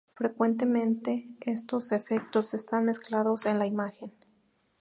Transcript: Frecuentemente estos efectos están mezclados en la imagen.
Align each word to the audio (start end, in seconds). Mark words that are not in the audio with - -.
Frecuentemente 0.15 1.27
estos 1.41 1.91
efectos 1.91 2.55
están 2.55 2.85
mezclados 2.85 3.45
en 3.45 3.59
la 3.59 3.67
imagen. 3.67 4.11